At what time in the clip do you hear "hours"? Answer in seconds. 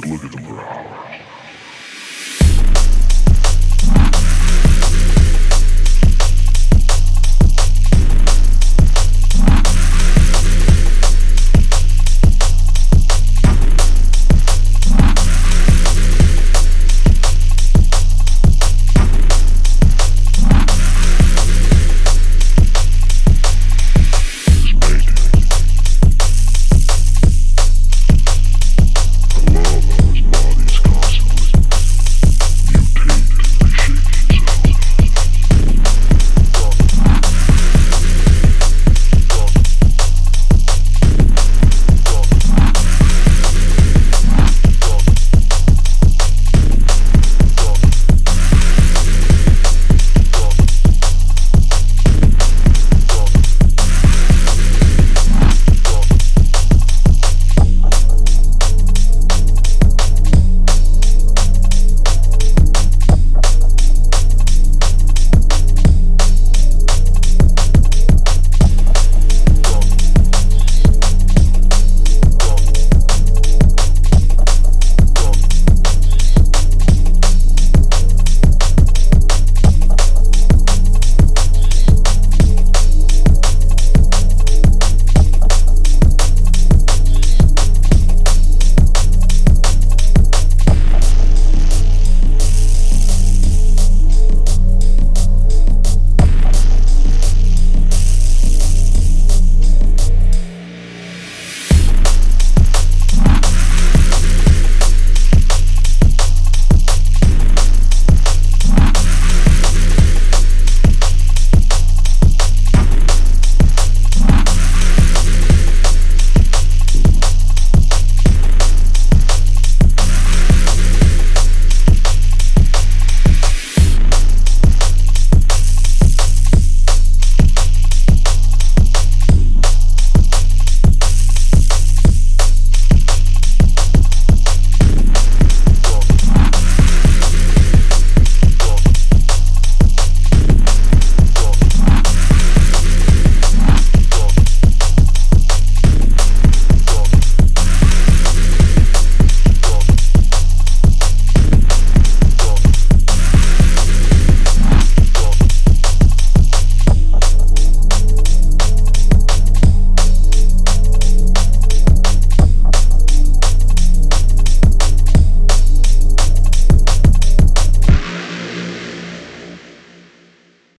0.64-1.27